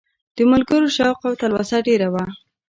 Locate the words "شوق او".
0.97-1.33